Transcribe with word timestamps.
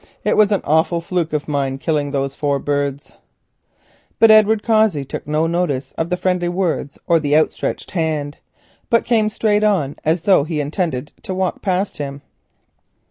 It 0.23 0.35
was 0.35 0.51
an 0.51 0.61
awful 0.63 0.99
fluke 0.99 1.31
of 1.31 1.47
mine 1.47 1.77
killing 1.77 2.09
those 2.09 2.35
four 2.35 2.57
birds." 2.57 3.11
Edward 4.19 4.63
Cossey 4.63 5.05
took 5.05 5.27
no 5.27 5.45
notice 5.45 5.91
of 5.91 6.09
the 6.09 6.17
friendly 6.17 6.49
words 6.49 6.97
or 7.05 7.21
outstretched 7.23 7.91
hand, 7.91 8.39
but 8.89 9.05
came 9.05 9.29
straight 9.29 9.63
on 9.63 9.95
as 10.03 10.23
though 10.23 10.43
he 10.43 10.59
intended 10.59 11.11
to 11.21 11.35
walk 11.35 11.61
past 11.61 11.99
him. 11.99 12.23